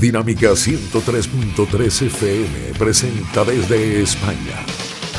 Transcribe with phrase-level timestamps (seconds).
[0.00, 4.64] Dinámica 103.3 FM presenta desde España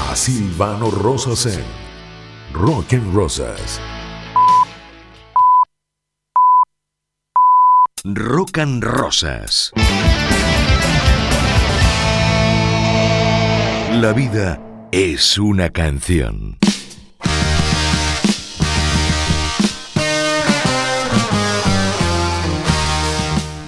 [0.09, 1.63] a Silvano Rosas en
[2.52, 3.79] Rock Rosas.
[8.04, 9.71] Rock and Rosas.
[13.91, 14.59] La vida
[14.91, 16.57] es una canción.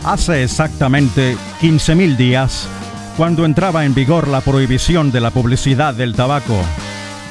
[0.03, 2.67] Hace exactamente 15.000 días,
[3.15, 6.59] cuando entraba en vigor la prohibición de la publicidad del tabaco,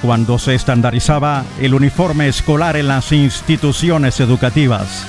[0.00, 5.04] cuando se estandarizaba el uniforme escolar en las instituciones educativas,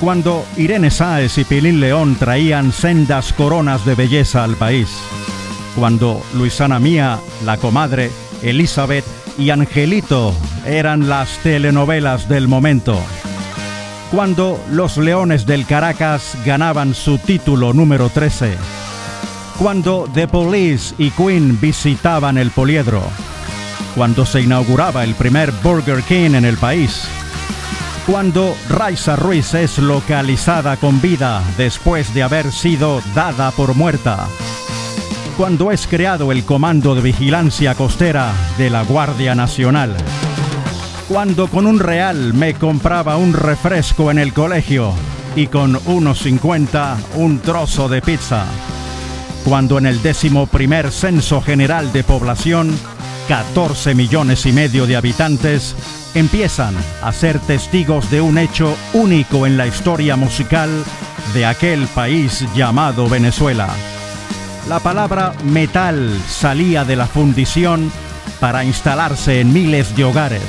[0.00, 4.88] cuando Irene Sáez y Pilín León traían sendas coronas de belleza al país,
[5.76, 8.10] cuando Luisana Mía, la comadre,
[8.42, 9.04] Elizabeth
[9.36, 10.32] y Angelito
[10.64, 12.98] eran las telenovelas del momento
[14.10, 18.56] cuando los Leones del Caracas ganaban su título número 13,
[19.58, 23.02] cuando The Police y Queen visitaban el poliedro,
[23.94, 27.04] cuando se inauguraba el primer Burger King en el país,
[28.06, 34.28] cuando Raisa Ruiz es localizada con vida después de haber sido dada por muerta,
[35.36, 39.96] cuando es creado el Comando de Vigilancia Costera de la Guardia Nacional,
[41.08, 44.92] cuando con un real me compraba un refresco en el colegio
[45.36, 48.44] y con unos 50 un trozo de pizza.
[49.44, 52.76] Cuando en el décimo primer censo general de población,
[53.28, 55.76] 14 millones y medio de habitantes
[56.14, 60.70] empiezan a ser testigos de un hecho único en la historia musical
[61.34, 63.68] de aquel país llamado Venezuela.
[64.68, 67.92] La palabra metal salía de la fundición
[68.40, 70.42] para instalarse en miles de hogares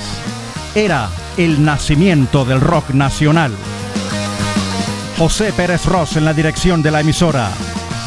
[0.78, 3.52] era el nacimiento del rock nacional.
[5.18, 7.50] José Pérez Ross en la dirección de la emisora,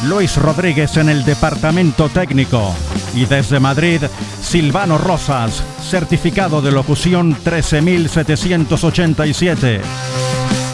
[0.05, 2.73] Luis Rodríguez en el departamento técnico
[3.13, 4.01] y desde Madrid,
[4.41, 9.81] Silvano Rosas, certificado de locución 13787.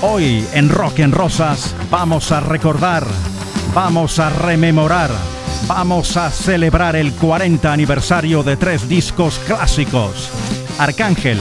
[0.04, 3.08] Hoy en Rock en Rosas vamos a recordar,
[3.74, 5.10] vamos a rememorar,
[5.66, 10.30] vamos a celebrar el 40 aniversario de tres discos clásicos.
[10.78, 11.40] Arcángel,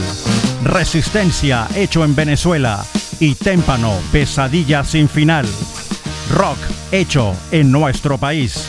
[0.67, 2.85] Resistencia hecho en Venezuela
[3.21, 5.47] y Témpano, Pesadilla sin final.
[6.35, 6.57] Rock
[6.91, 8.67] hecho en nuestro país.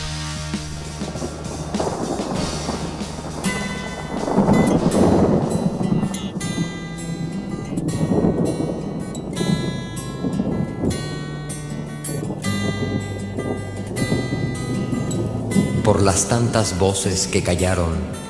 [15.83, 18.28] Por las tantas voces que callaron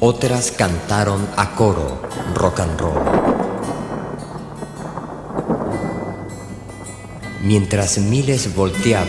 [0.00, 2.00] otras cantaron a coro
[2.34, 3.02] rock and roll.
[7.42, 9.08] Mientras miles volteaban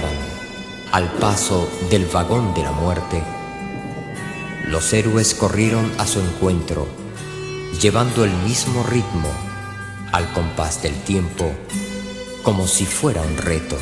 [0.91, 3.21] al paso del vagón de la muerte,
[4.65, 6.87] los héroes corrieron a su encuentro,
[7.79, 9.29] llevando el mismo ritmo
[10.11, 11.51] al compás del tiempo,
[12.41, 13.77] como si fuera un reto.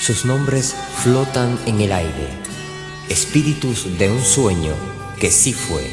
[0.00, 2.47] Sus nombres flotan en el aire
[3.08, 4.72] espíritus de un sueño
[5.18, 5.90] que sí fue.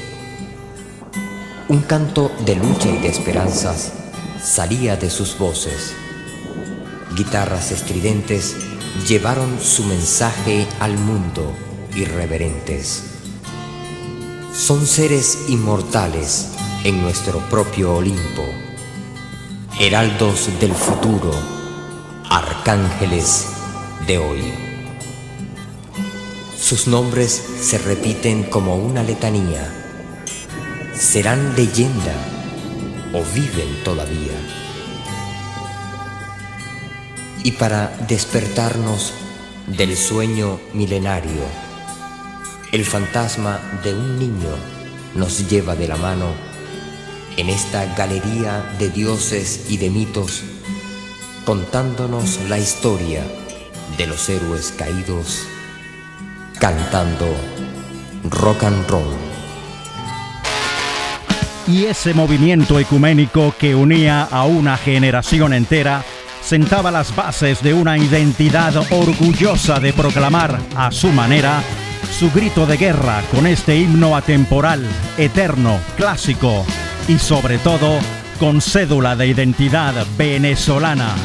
[1.68, 3.94] Un canto de lucha y de esperanzas
[4.44, 5.94] salía de sus voces.
[7.16, 8.56] Guitarras estridentes
[9.08, 11.52] llevaron su mensaje al mundo
[11.96, 13.04] irreverentes.
[14.54, 16.50] Son seres inmortales
[16.84, 18.46] en nuestro propio Olimpo,
[19.80, 21.32] heraldos del futuro,
[22.30, 23.48] arcángeles
[24.08, 24.75] de hoy.
[26.66, 29.72] Sus nombres se repiten como una letanía.
[30.96, 32.16] ¿Serán leyenda
[33.14, 34.34] o viven todavía?
[37.44, 39.14] Y para despertarnos
[39.68, 41.44] del sueño milenario,
[42.72, 44.56] el fantasma de un niño
[45.14, 46.34] nos lleva de la mano
[47.38, 50.42] en esta galería de dioses y de mitos,
[51.46, 53.22] contándonos la historia
[54.00, 55.46] de los héroes caídos
[56.60, 57.26] cantando
[58.30, 59.04] rock and roll.
[61.68, 66.04] Y ese movimiento ecuménico que unía a una generación entera
[66.42, 71.64] sentaba las bases de una identidad orgullosa de proclamar a su manera
[72.20, 74.86] su grito de guerra con este himno atemporal,
[75.18, 76.66] eterno, clásico
[77.08, 78.00] y sobre todo
[78.40, 81.16] con cédula de identidad venezolana.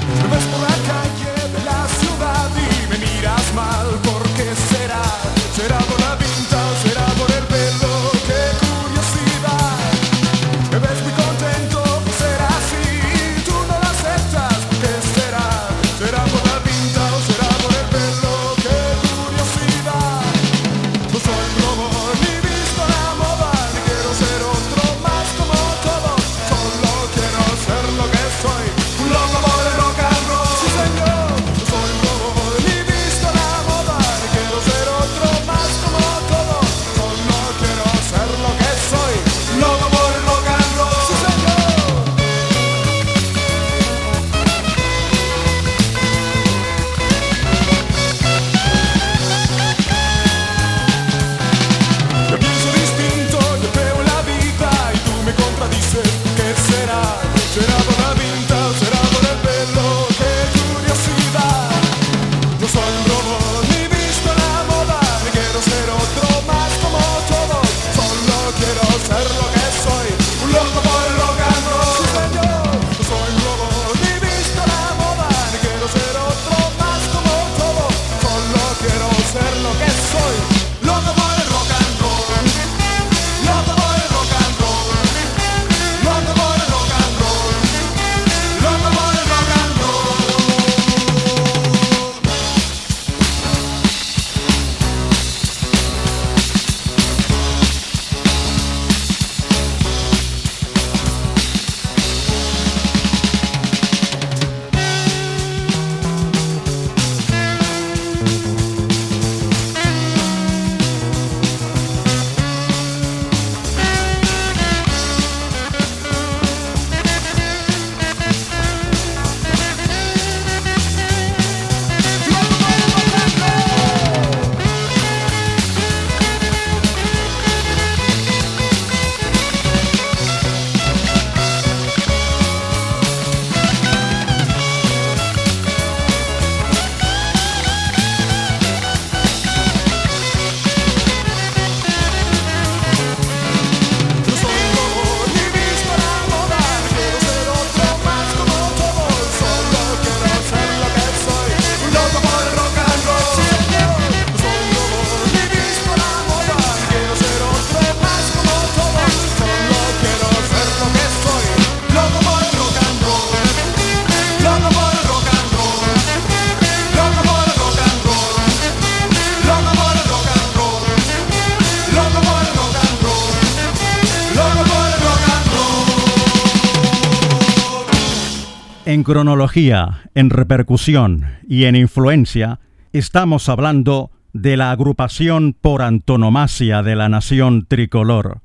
[179.01, 182.61] En cronología, en repercusión y en influencia,
[182.93, 188.43] estamos hablando de la agrupación por antonomasia de la nación tricolor,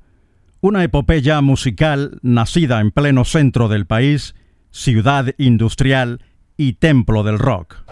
[0.62, 4.34] una epopeya musical nacida en pleno centro del país,
[4.70, 6.22] ciudad industrial
[6.56, 7.82] y templo del rock.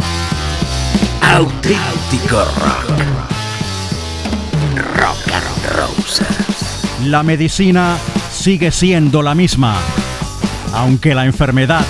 [1.21, 2.99] Auténtico rock.
[4.97, 7.05] Rock and roses.
[7.05, 7.99] La medicina
[8.31, 9.77] sigue siendo la misma,
[10.73, 11.85] aunque la enfermedad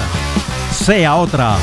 [0.74, 1.56] sea otra.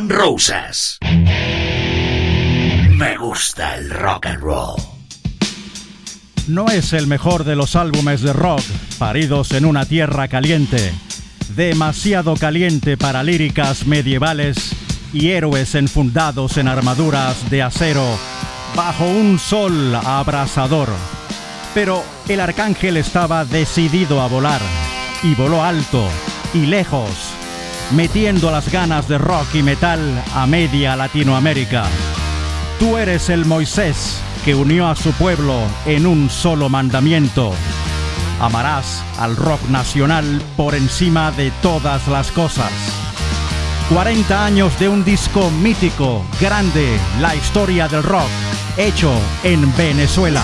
[0.00, 0.98] Rosas.
[2.88, 4.80] Me gusta el rock and roll.
[6.48, 8.62] No es el mejor de los álbumes de rock
[8.98, 10.94] paridos en una tierra caliente,
[11.56, 14.74] demasiado caliente para líricas medievales
[15.12, 18.18] y héroes enfundados en armaduras de acero
[18.74, 20.88] bajo un sol abrasador.
[21.74, 24.62] Pero el arcángel estaba decidido a volar
[25.22, 26.08] y voló alto
[26.54, 27.34] y lejos
[27.92, 30.00] metiendo las ganas de rock y metal
[30.34, 31.84] a media Latinoamérica.
[32.78, 37.52] Tú eres el Moisés que unió a su pueblo en un solo mandamiento.
[38.40, 42.72] Amarás al rock nacional por encima de todas las cosas.
[43.88, 48.30] 40 años de un disco mítico, grande, la historia del rock,
[48.76, 49.12] hecho
[49.44, 50.42] en Venezuela.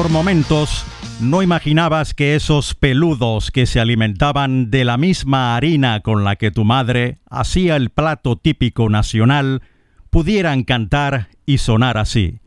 [0.00, 0.86] Por momentos,
[1.20, 6.50] no imaginabas que esos peludos que se alimentaban de la misma harina con la que
[6.50, 9.60] tu madre hacía el plato típico nacional
[10.08, 12.40] pudieran cantar y sonar así.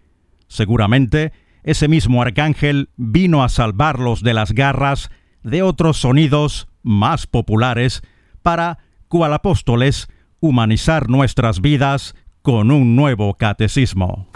[0.47, 1.31] Seguramente,
[1.61, 5.11] ese mismo arcángel vino a salvarlos de las garras
[5.43, 8.01] de otros sonidos más populares
[8.41, 10.07] para, cual apóstoles,
[10.39, 14.27] humanizar nuestras vidas con un nuevo catecismo.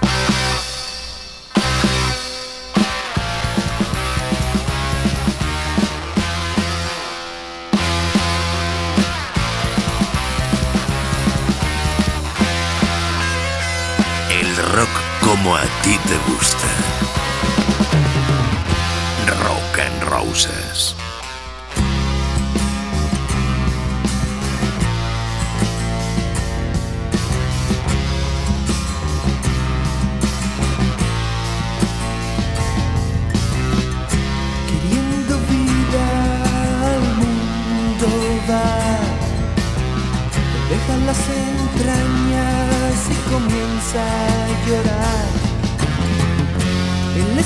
[15.43, 16.67] Como a ti te gusta.
[19.43, 20.95] Rock and Roses.
[34.67, 36.05] Queriendo vida
[36.91, 38.07] al mundo
[41.05, 41.46] las entrañas y
[43.37, 45.27] comienza a llorar.
[47.15, 47.37] Él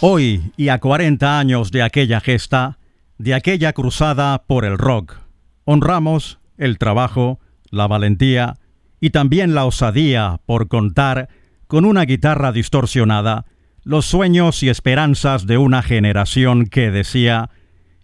[0.00, 2.78] Hoy y a 40 años de aquella gesta,
[3.18, 5.16] de aquella cruzada por el rock,
[5.64, 8.54] honramos el trabajo, la valentía
[9.00, 11.28] y también la osadía por contar
[11.66, 13.46] con una guitarra distorsionada
[13.82, 17.50] los sueños y esperanzas de una generación que decía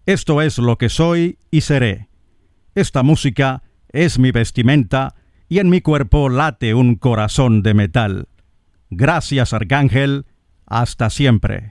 [0.05, 2.09] Esto es lo que soy y seré.
[2.75, 5.15] Esta música es mi vestimenta
[5.49, 8.29] y en mi cuerpo late un corazón de metal.
[8.91, 10.27] Gracias, Arcángel.
[10.67, 11.71] Hasta siempre.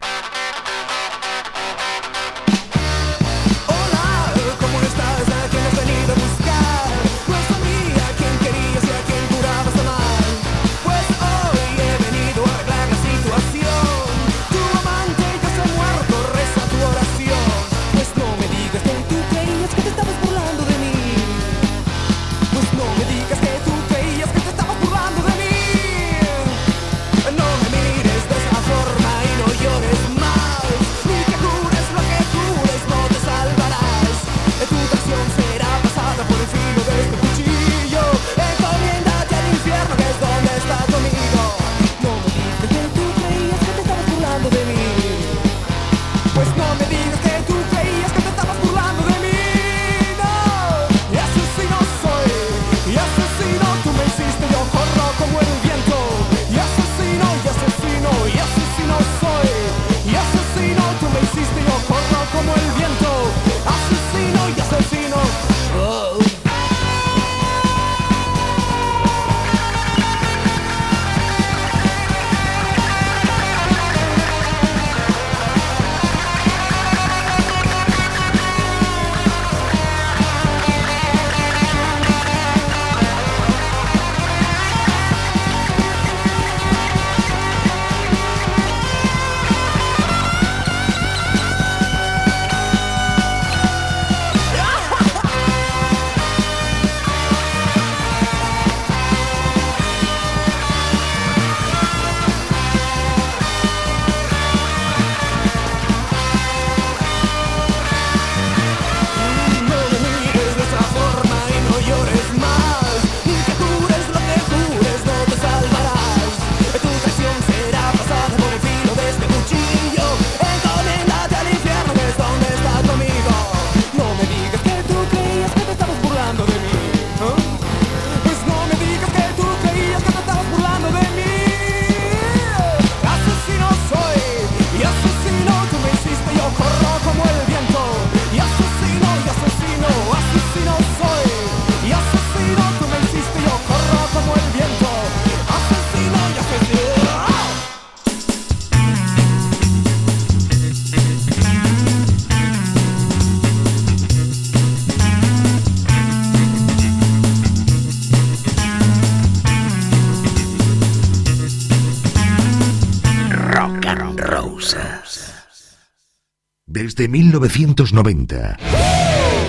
[166.65, 168.57] Desde 1990,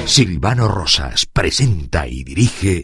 [0.04, 2.82] Silvano Rosas presenta y dirige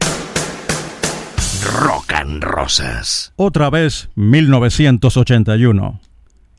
[1.63, 3.33] Rock and Rosas.
[3.37, 6.01] Otra vez 1981.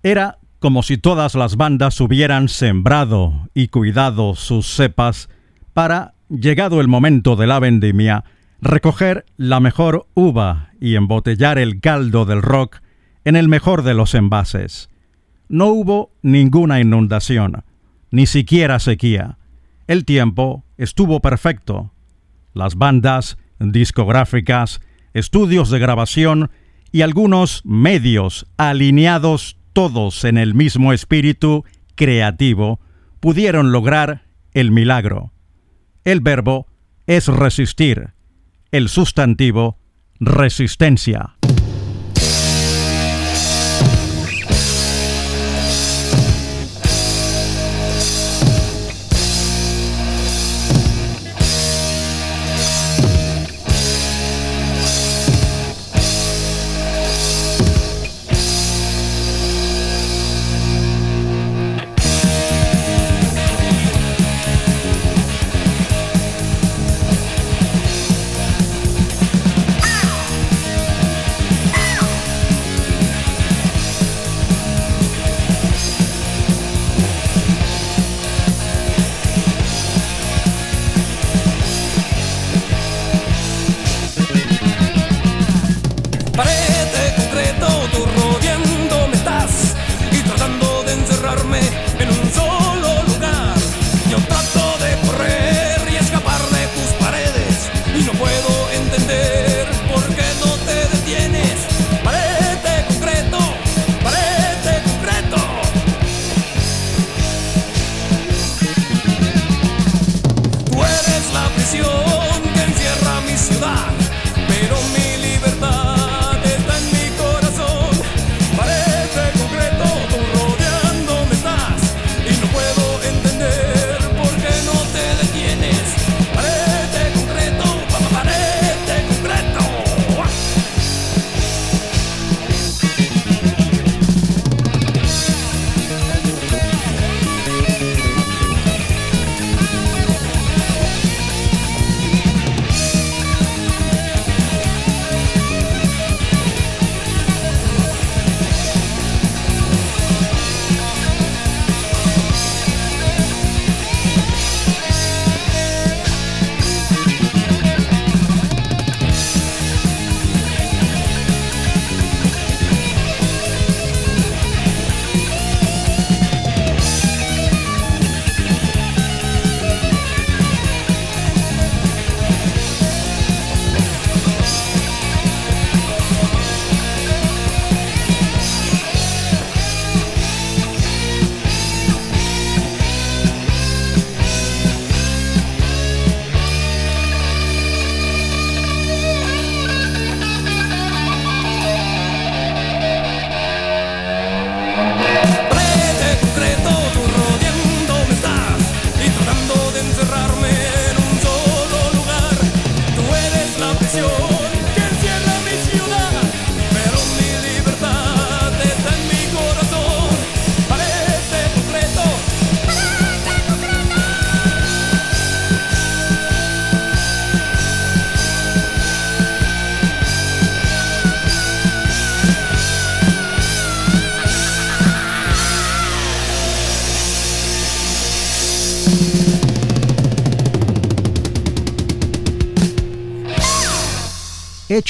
[0.03, 5.27] Era como si todas las bandas hubieran sembrado y cuidado sus cepas
[5.73, 8.23] para, llegado el momento de la vendimia,
[8.61, 12.81] recoger la mejor uva y embotellar el caldo del rock
[13.25, 14.90] en el mejor de los envases.
[15.51, 17.65] No hubo ninguna inundación
[18.09, 19.37] ni siquiera sequía.
[19.85, 21.91] El tiempo estuvo perfecto.
[22.53, 24.79] Las bandas, discográficas,
[25.13, 26.51] estudios de grabación
[26.93, 32.79] y algunos medios alineados todos en el mismo espíritu creativo
[33.19, 35.33] pudieron lograr el milagro.
[36.05, 36.67] El verbo
[37.07, 38.13] es resistir,
[38.71, 39.77] el sustantivo
[40.17, 41.35] resistencia.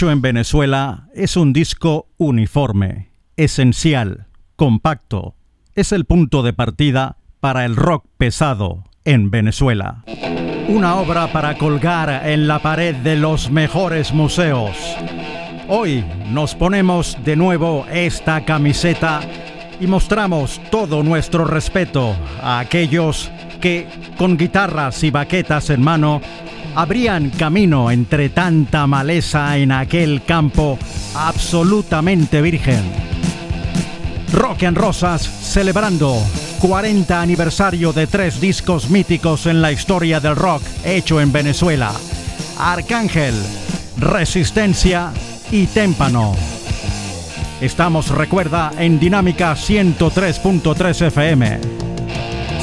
[0.01, 5.35] Hecho en Venezuela es un disco uniforme, esencial, compacto.
[5.75, 10.03] Es el punto de partida para el rock pesado en Venezuela.
[10.67, 14.75] Una obra para colgar en la pared de los mejores museos.
[15.67, 19.19] Hoy nos ponemos de nuevo esta camiseta
[19.79, 23.29] y mostramos todo nuestro respeto a aquellos
[23.61, 23.85] que,
[24.17, 26.21] con guitarras y baquetas en mano,
[26.75, 30.77] abrían camino entre tanta maleza en aquel campo
[31.15, 32.81] absolutamente virgen.
[34.33, 36.17] Rock en Rosas celebrando
[36.59, 41.91] 40 aniversario de tres discos míticos en la historia del rock hecho en Venezuela.
[42.57, 43.35] Arcángel,
[43.97, 45.11] Resistencia
[45.51, 46.35] y Témpano.
[47.59, 51.59] Estamos, recuerda, en Dinámica 103.3 FM.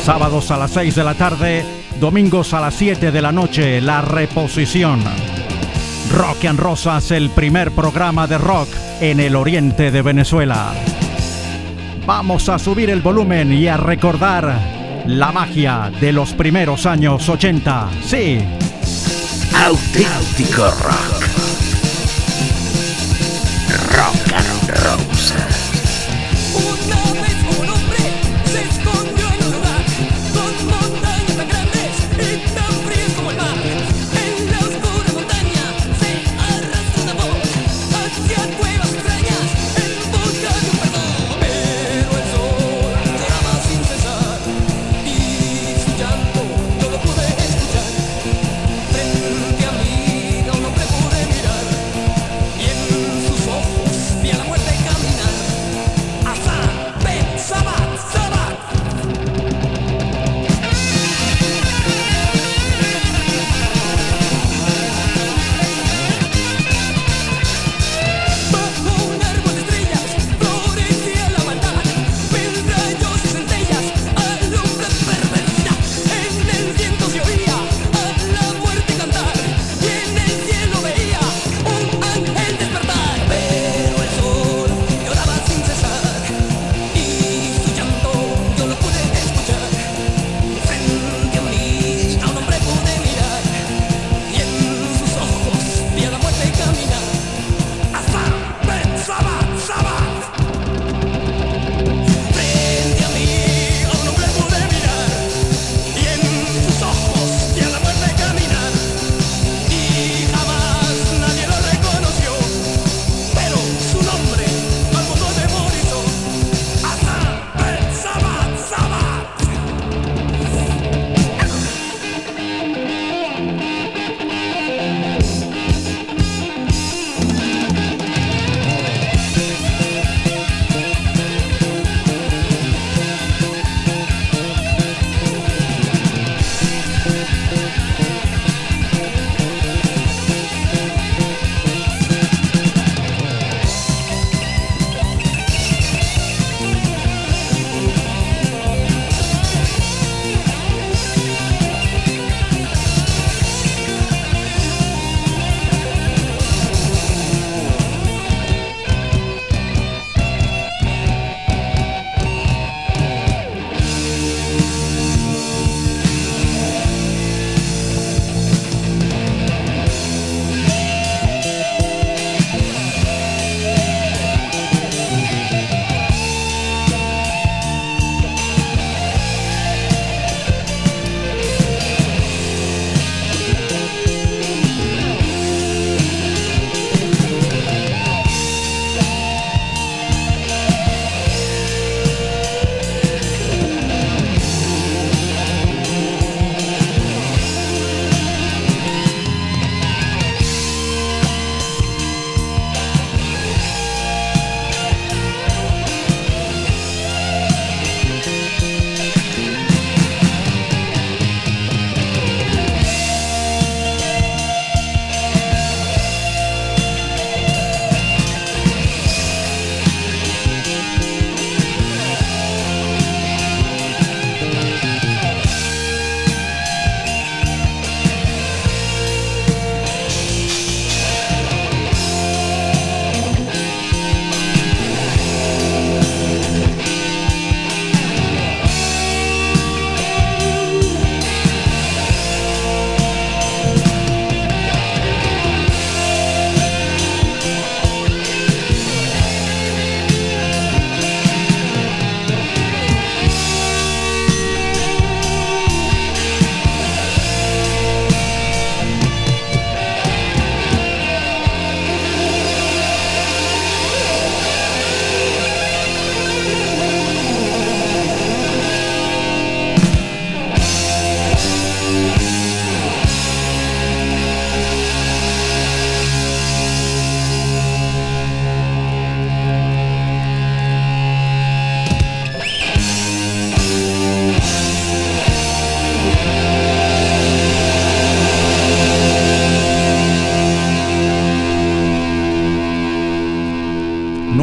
[0.03, 4.03] Sábados a las 6 de la tarde Domingos a las 7 de la noche, la
[4.03, 5.03] reposición.
[6.13, 8.69] Rock and Rosas, el primer programa de rock
[9.01, 10.73] en el oriente de Venezuela.
[12.07, 14.61] Vamos a subir el volumen y a recordar
[15.07, 17.89] la magia de los primeros años 80.
[18.05, 18.39] Sí.
[19.57, 21.25] Auténtico rock.
[23.91, 25.08] Rock and Rosas.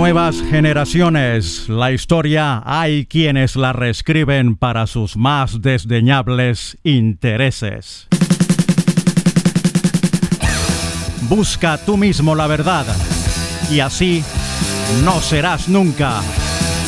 [0.05, 8.07] Nuevas generaciones, la historia hay quienes la reescriben para sus más desdeñables intereses.
[11.21, 12.85] Busca tú mismo la verdad
[13.71, 14.23] y así
[15.03, 16.21] no serás nunca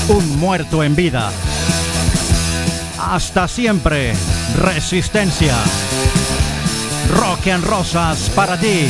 [0.09, 1.31] un muerto en vida.
[2.99, 4.13] Hasta siempre,
[4.59, 5.55] resistencia.
[7.19, 8.87] Rock en rosas para ti.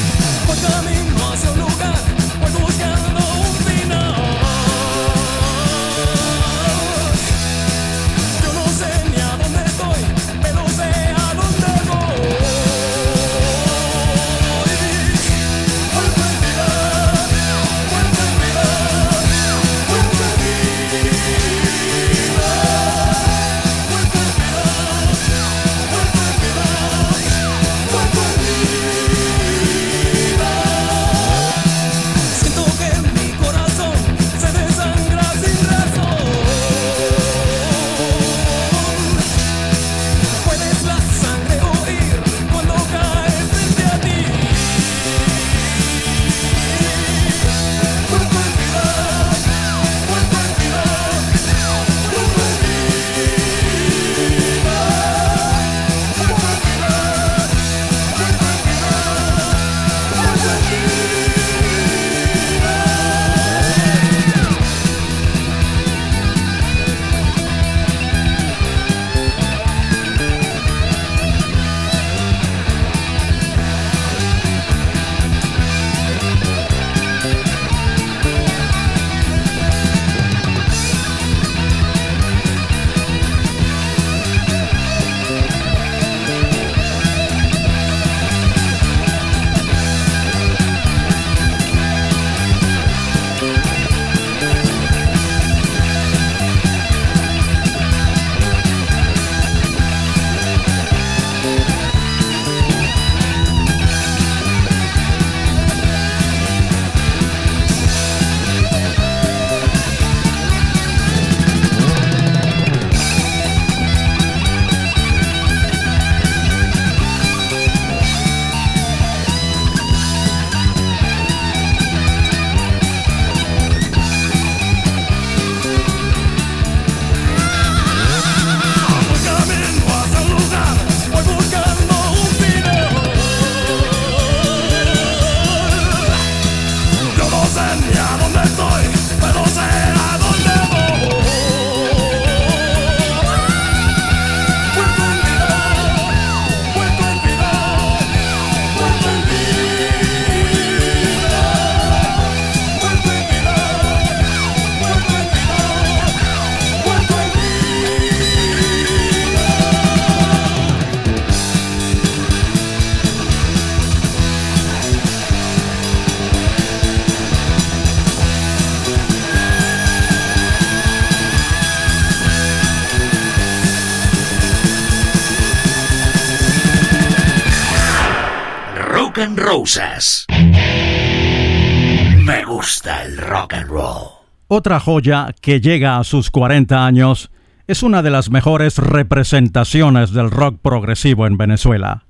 [182.23, 184.09] Me gusta el rock and roll.
[184.47, 187.31] Otra joya que llega a sus 40 años
[187.65, 192.05] es una de las mejores representaciones del rock progresivo en Venezuela.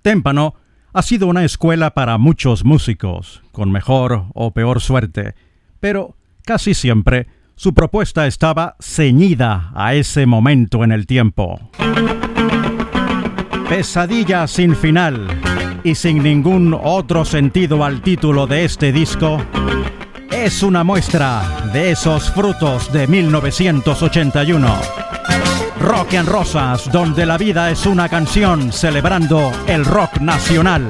[0.00, 0.54] Témpano
[0.94, 5.34] ha sido una escuela para muchos músicos, con mejor o peor suerte,
[5.80, 6.16] pero
[6.46, 11.70] casi siempre su propuesta estaba ceñida a ese momento en el tiempo.
[13.68, 15.47] Pesadilla sin final
[15.84, 19.38] y sin ningún otro sentido al título de este disco,
[20.30, 24.68] es una muestra de esos frutos de 1981.
[25.80, 30.88] Rock en Rosas, donde la vida es una canción celebrando el rock nacional.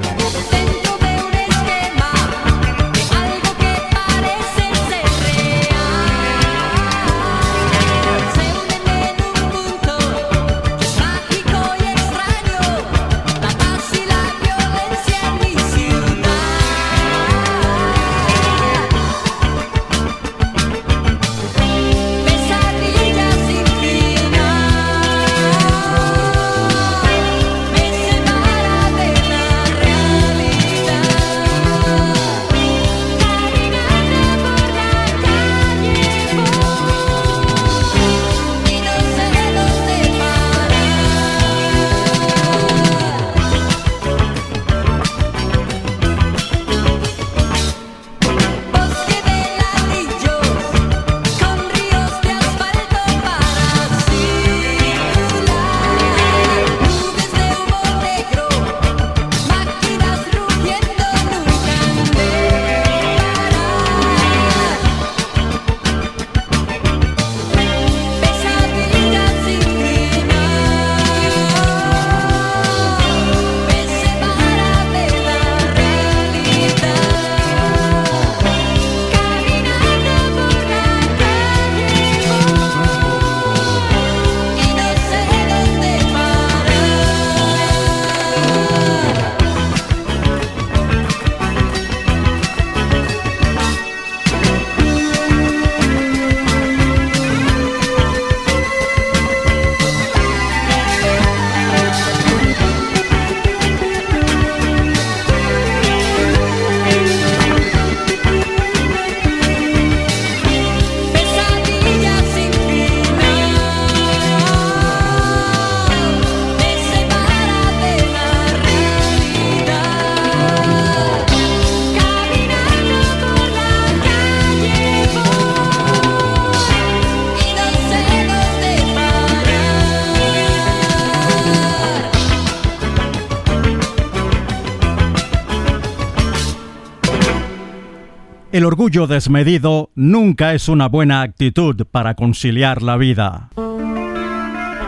[138.51, 143.49] El orgullo desmedido nunca es una buena actitud para conciliar la vida.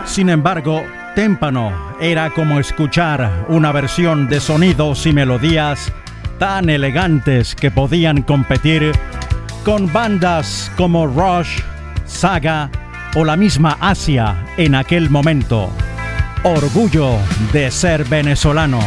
[0.04, 0.82] Sin embargo,
[1.14, 5.92] Témpano era como escuchar una versión de sonidos y melodías
[6.40, 8.90] tan elegantes que podían competir
[9.64, 11.60] con bandas como Rush,
[12.04, 12.68] Saga
[13.14, 15.70] o la misma Asia en aquel momento.
[16.42, 17.16] Orgullo
[17.52, 18.80] de ser venezolano.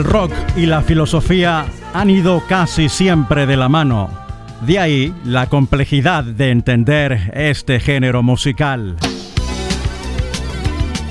[0.00, 4.08] El rock y la filosofía han ido casi siempre de la mano.
[4.62, 8.96] De ahí la complejidad de entender este género musical.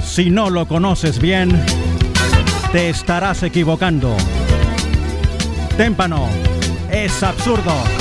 [0.02, 1.52] Si no lo conoces bien,
[2.72, 4.18] te estarás equivocando.
[5.78, 6.28] Témpano
[6.92, 7.99] es absurdo.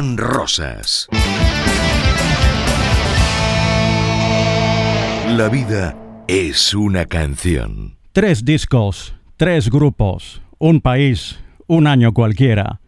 [0.00, 1.08] Rosas.
[5.26, 5.96] La vida
[6.28, 7.96] es una canción.
[8.12, 12.80] Tres discos, tres grupos, un país, un año cualquiera.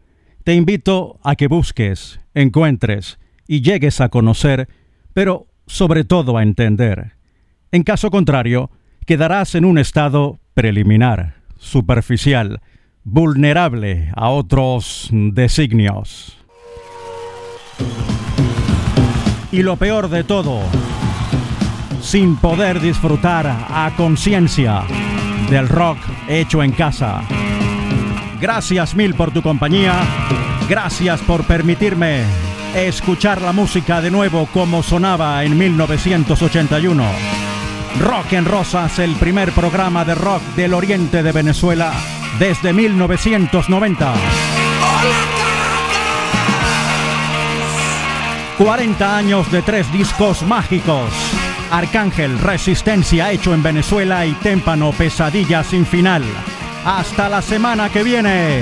[0.45, 4.69] Te invito a que busques, encuentres y llegues a conocer,
[5.13, 7.15] pero sobre todo a entender.
[7.73, 8.71] En caso contrario,
[9.05, 12.61] quedarás en un estado preliminar, superficial,
[13.03, 16.40] vulnerable a otros designios.
[19.53, 20.61] Y lo peor de todo,
[22.03, 24.83] sin poder disfrutar a conciencia
[25.51, 27.23] del rock hecho en casa.
[28.41, 30.01] Gracias mil por tu compañía,
[30.69, 32.25] gracias por permitirme
[32.75, 37.05] escuchar la música de nuevo como sonaba en 1981.
[38.01, 41.93] Rock en Rosas, el primer programa de rock del oriente de Venezuela
[42.39, 44.15] desde 1990.
[48.61, 51.11] 40 años de tres discos mágicos.
[51.71, 56.23] Arcángel, Resistencia hecho en Venezuela y Témpano, Pesadilla sin final.
[56.85, 58.61] Hasta la semana que viene.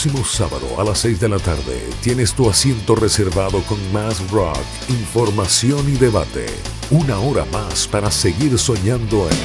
[0.00, 4.56] Próximo sábado a las 6 de la tarde tienes tu asiento reservado con más rock,
[4.88, 6.46] información y debate.
[6.90, 9.36] Una hora más para seguir soñando en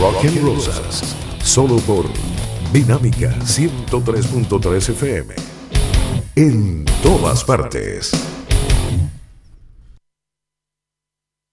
[0.00, 1.14] Rock and Rosas,
[1.44, 2.06] solo por
[2.72, 5.34] Dinámica 103.3 FM.
[6.34, 8.33] En todas partes.